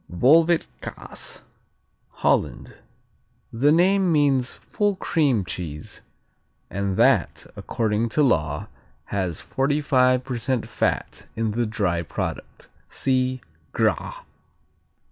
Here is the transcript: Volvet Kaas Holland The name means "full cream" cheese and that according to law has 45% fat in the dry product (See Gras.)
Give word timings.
Volvet 0.11 0.63
Kaas 0.81 1.41
Holland 2.25 2.79
The 3.53 3.71
name 3.71 4.11
means 4.11 4.51
"full 4.51 4.95
cream" 4.95 5.45
cheese 5.45 6.01
and 6.71 6.97
that 6.97 7.45
according 7.55 8.09
to 8.09 8.23
law 8.23 8.65
has 9.13 9.41
45% 9.43 10.65
fat 10.67 11.27
in 11.35 11.51
the 11.51 11.67
dry 11.67 12.01
product 12.01 12.67
(See 12.89 13.41
Gras.) 13.73 14.21